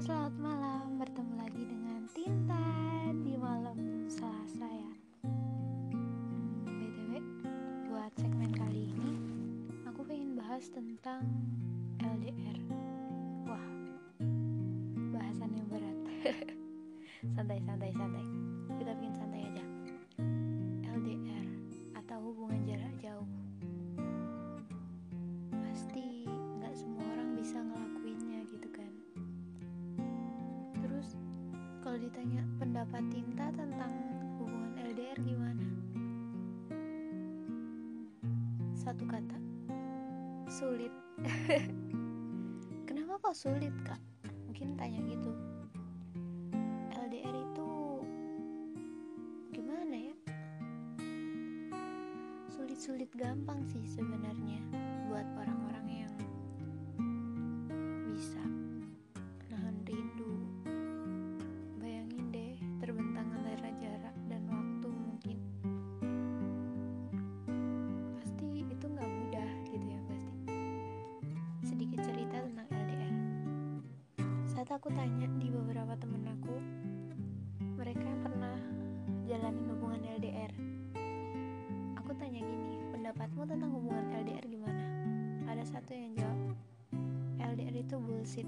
[0.00, 0.96] selamat malam.
[0.96, 2.64] Bertemu lagi dengan Tinta
[3.20, 4.92] di malam Selasa ya.
[6.64, 7.20] BTW,
[7.92, 9.12] buat segmen kali ini,
[9.84, 11.20] aku pengen bahas tentang
[12.00, 12.58] LDR.
[13.44, 13.66] Wah,
[15.12, 15.98] bahasan yang berat.
[17.36, 18.24] santai, santai, santai.
[18.80, 19.69] Kita bikin santai aja.
[31.90, 33.90] Kalau ditanya pendapat Tinta tentang
[34.38, 35.66] hubungan LDR gimana?
[38.78, 39.34] Satu kata,
[40.46, 40.94] sulit.
[42.86, 43.98] Kenapa kok sulit kak?
[44.46, 45.34] Mungkin tanya gitu.
[46.94, 47.70] LDR itu
[49.50, 50.14] gimana ya?
[52.54, 54.62] Sulit-sulit gampang sih sebenarnya
[55.10, 55.99] buat orang-orang yang
[74.70, 76.54] aku tanya di beberapa temen aku
[77.74, 78.54] mereka yang pernah
[79.26, 80.52] jalanin hubungan LDR
[81.98, 84.84] aku tanya gini pendapatmu tentang hubungan LDR gimana?
[85.50, 86.54] Ada satu yang jawab
[87.42, 88.46] LDR itu bullshit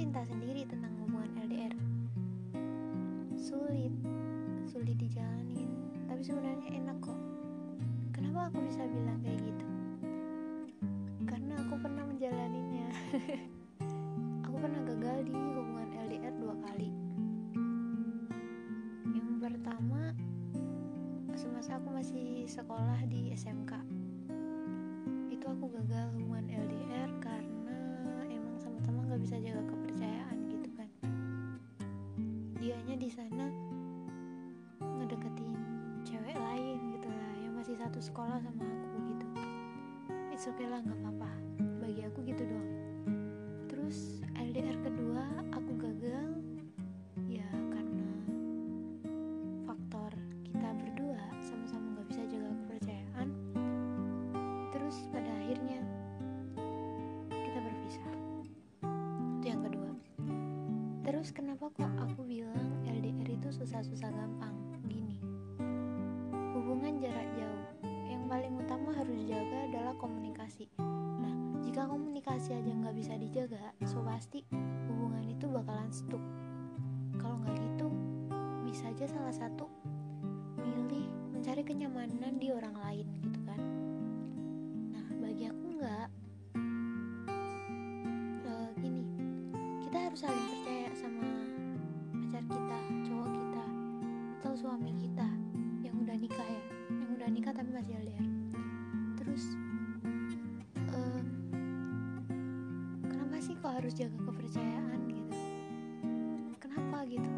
[0.00, 1.76] Tinta sendiri tentang hubungan LDR
[3.36, 3.92] sulit
[4.64, 5.68] sulit dijalanin
[6.08, 7.20] tapi sebenarnya enak kok.
[8.08, 9.66] Kenapa aku bisa bilang kayak gitu?
[11.28, 12.88] Karena aku pernah menjalaninya.
[14.48, 16.88] Aku pernah gagal di hubungan LDR dua kali.
[19.04, 20.16] Yang pertama
[21.36, 23.99] semasa aku masih sekolah di SMK
[38.00, 39.26] sekolah sama aku gitu.
[40.32, 41.30] It's okay lah nggak apa-apa.
[41.84, 42.72] Bagi aku gitu doang.
[43.68, 46.40] Terus LDR kedua aku gagal.
[47.28, 48.08] Ya karena
[49.68, 50.16] faktor
[50.48, 53.28] kita berdua sama-sama nggak bisa jaga kepercayaan.
[54.72, 55.80] Terus pada akhirnya
[57.28, 58.16] kita berpisah.
[59.36, 59.92] Itu yang kedua.
[61.04, 64.56] Terus kenapa kok aku bilang LDR itu susah-susah gampang?
[64.88, 65.20] Gini.
[66.56, 67.79] Hubungan jarak jauh
[68.30, 70.70] paling utama harus dijaga adalah komunikasi.
[71.18, 74.46] Nah jika komunikasi aja nggak bisa dijaga so pasti
[74.86, 76.22] hubungan itu bakalan stuck.
[77.18, 77.90] Kalau nggak gitu
[78.62, 79.66] bisa aja salah satu
[80.62, 83.60] milih mencari kenyamanan di orang lain gitu kan.
[84.94, 86.06] Nah bagi aku nggak
[103.90, 105.34] harus jaga kepercayaan gitu.
[106.62, 107.30] Kenapa gitu?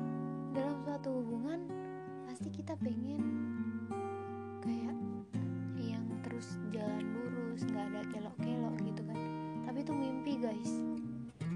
[0.53, 1.65] Dalam suatu hubungan
[2.29, 3.25] pasti kita pengen
[4.61, 4.93] kayak
[5.81, 9.19] yang terus jalan lurus nggak ada kelok-kelok gitu kan.
[9.65, 10.73] Tapi itu mimpi guys.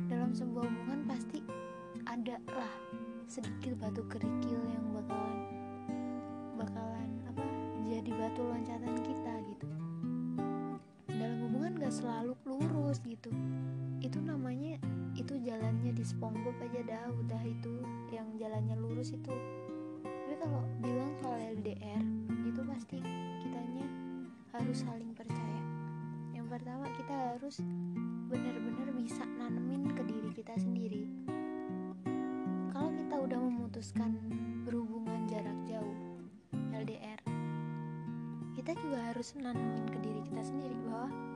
[0.09, 1.45] Dalam sebuah hubungan pasti
[2.09, 2.73] ada lah
[3.29, 5.45] sedikit batu kerikil yang bakalan
[6.57, 7.45] bakalan apa
[7.85, 9.76] jadi batu loncatan kita gitu
[11.87, 13.31] dalam hubungan gak selalu lurus gitu.
[14.03, 14.75] Itu namanya
[15.15, 17.73] itu jalannya di SpongeBob aja dah udah itu
[18.11, 19.31] yang jalannya lurus itu.
[20.03, 22.03] Tapi kalau bilang soal LDR
[22.43, 22.99] itu pasti
[23.39, 23.87] kitanya
[24.51, 25.63] harus saling percaya.
[26.35, 27.63] Yang pertama kita harus
[28.27, 31.07] benar-benar bisa nanemin ke diri kita sendiri.
[32.75, 34.11] Kalau kita udah memutuskan
[34.67, 35.95] berhubungan jarak jauh
[36.75, 37.23] LDR
[38.57, 41.36] kita juga harus nanemin ke diri kita sendiri bahwa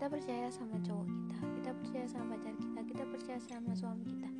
[0.00, 4.32] kita percaya sama cowok kita kita percaya sama pacar kita kita percaya sama suami kita.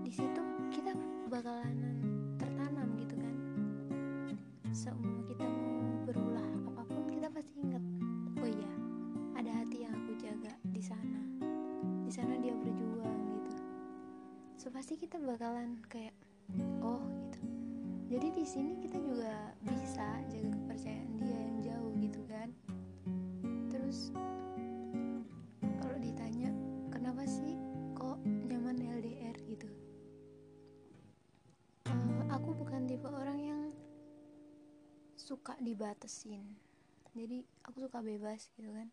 [0.00, 0.96] Di situ kita
[1.28, 2.00] bakalan
[2.40, 3.36] tertanam gitu kan.
[4.72, 7.84] Seumpama kita mau berulah apa pun kita pasti ingat
[8.40, 8.72] oh iya
[9.36, 11.20] ada hati yang aku jaga di sana.
[12.00, 13.52] Di sana dia berjuang gitu.
[14.56, 16.16] So pasti kita bakalan kayak
[16.80, 17.44] oh gitu.
[18.16, 22.48] Jadi di sini kita juga bisa jaga kepercayaan dia yang jauh gitu kan.
[23.68, 24.16] Terus
[35.26, 36.66] suka dibatesin
[37.16, 38.92] jadi aku suka bebas gitu kan.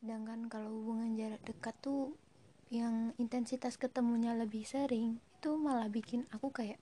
[0.00, 2.16] Sedangkan kalau hubungan jarak dekat tuh
[2.72, 6.80] yang intensitas ketemunya lebih sering itu malah bikin aku kayak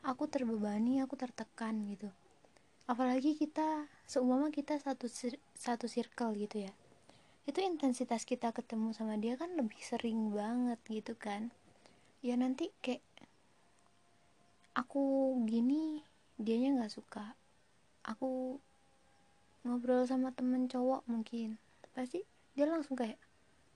[0.00, 2.08] aku terbebani aku tertekan gitu.
[2.88, 5.04] Apalagi kita seumpama kita satu
[5.52, 6.72] satu circle gitu ya.
[7.44, 11.52] Itu intensitas kita ketemu sama dia kan lebih sering banget gitu kan.
[12.24, 13.04] Ya nanti kayak
[14.72, 16.00] aku gini
[16.40, 17.36] dianya nggak suka
[18.02, 18.58] aku
[19.62, 21.54] ngobrol sama temen cowok mungkin
[21.94, 22.26] pasti
[22.58, 23.16] dia langsung kayak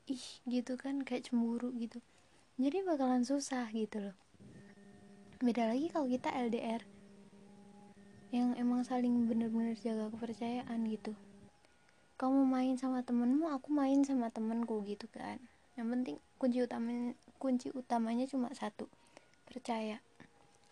[0.07, 1.99] ih gitu kan kayak cemburu gitu.
[2.57, 4.17] Jadi bakalan susah gitu loh.
[5.43, 6.81] Beda lagi kalau kita LDR
[8.35, 11.13] yang emang saling bener-bener jaga kepercayaan gitu.
[12.17, 15.37] Kamu main sama temenmu aku main sama temenku gitu kan.
[15.77, 18.89] Yang penting kunci utamanya kunci utamanya cuma satu
[19.45, 20.01] percaya.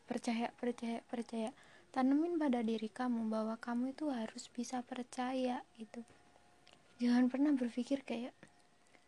[0.08, 1.50] Percaya percaya percaya
[1.94, 6.02] tanemin pada diri kamu bahwa kamu itu harus bisa percaya gitu.
[6.98, 8.34] Jangan pernah berpikir kayak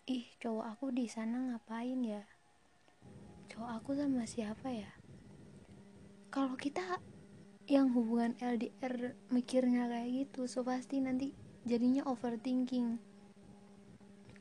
[0.07, 2.23] ih cowok aku di sana ngapain ya?
[3.51, 4.87] Cowok aku sama siapa ya?
[6.31, 7.03] Kalau kita
[7.67, 11.35] yang hubungan LDR mikirnya kayak gitu so pasti nanti
[11.67, 13.03] jadinya overthinking.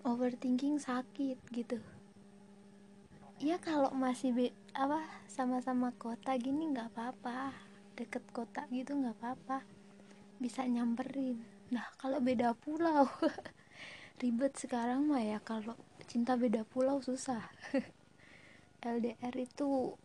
[0.05, 1.81] Overthinking sakit gitu.
[3.41, 7.64] Ya kalau masih be apa sama-sama kota gini nggak apa-apa
[7.95, 9.63] deket kota gitu nggak apa-apa.
[10.37, 11.39] Bisa nyamperin.
[11.71, 13.07] Nah kalau beda pulau
[14.21, 15.39] ribet sekarang mah ya.
[15.39, 17.41] Kalau cinta beda pulau susah.
[18.85, 19.97] LDR itu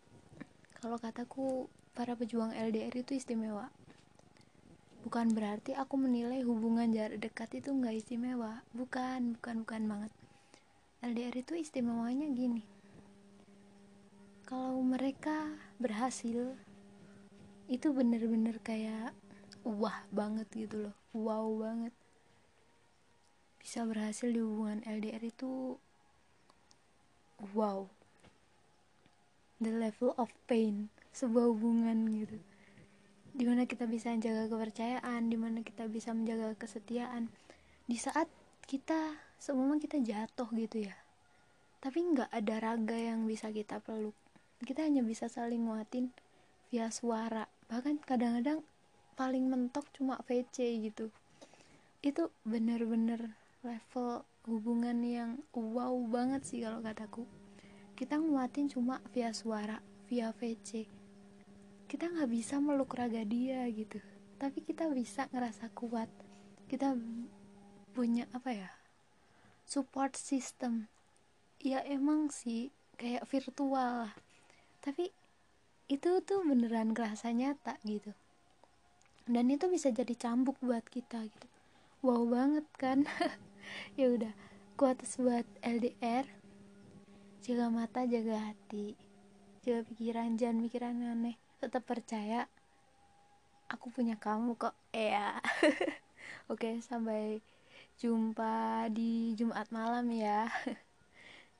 [0.81, 3.69] kalau kataku para pejuang LDR itu istimewa.
[5.05, 8.65] Bukan berarti aku menilai hubungan jarak dekat itu nggak istimewa.
[8.73, 10.11] Bukan bukan bukan banget.
[11.05, 12.65] LDR itu istimewanya gini.
[14.45, 16.57] Kalau mereka berhasil
[17.71, 19.15] itu bener-bener kayak
[19.63, 20.95] wah banget gitu loh.
[21.15, 21.95] Wow banget.
[23.63, 25.79] Bisa berhasil di hubungan LDR itu
[27.55, 27.87] wow.
[29.63, 32.43] The level of pain sebuah hubungan gitu.
[33.31, 37.31] Di mana kita bisa menjaga kepercayaan di mana kita bisa menjaga kesetiaan.
[37.87, 38.27] Di saat
[38.67, 40.95] kita semua kita jatuh gitu ya.
[41.79, 44.13] Tapi nggak ada raga yang bisa kita peluk.
[44.59, 46.11] Kita hanya bisa saling nguatin
[46.67, 48.59] via suara bahkan kadang-kadang
[49.15, 51.07] paling mentok cuma VC gitu.
[52.03, 53.31] Itu bener-bener
[53.63, 57.23] level hubungan yang wow banget sih kalau kataku.
[57.95, 59.79] Kita nguatin cuma via suara
[60.11, 60.99] via VC
[61.91, 63.99] kita nggak bisa meluk raga dia gitu.
[64.39, 66.07] Tapi kita bisa ngerasa kuat.
[66.71, 66.95] Kita
[67.91, 68.71] punya apa ya
[69.67, 70.87] support system.
[71.59, 74.15] Ya emang sih kayak virtual lah.
[74.79, 75.11] Tapi
[75.91, 78.15] itu tuh beneran kerasa nyata gitu.
[79.27, 81.47] Dan itu bisa jadi cambuk buat kita gitu.
[81.99, 83.03] Wow banget kan?
[83.95, 84.35] Ya udah
[84.75, 86.27] kuat buat LDR
[87.39, 88.99] jaga mata jaga hati.
[89.63, 91.35] Jaga pikiran jangan pikiran aneh.
[91.59, 92.47] Tetap percaya
[93.71, 94.75] aku punya kamu kok.
[94.91, 95.39] Ya
[96.51, 97.39] oke sampai
[97.99, 100.51] jumpa di Jumat malam ya.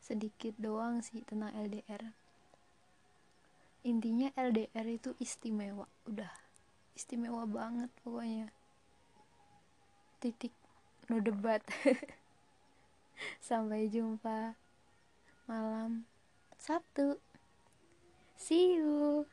[0.08, 2.21] Sedikit doang sih tentang LDR
[3.82, 6.30] intinya LDR itu istimewa udah
[6.94, 8.54] istimewa banget pokoknya.
[10.22, 10.54] Titik
[11.10, 11.66] no debat.
[13.42, 14.54] Sampai jumpa
[15.50, 16.06] malam
[16.62, 17.18] Sabtu.
[18.38, 19.26] See you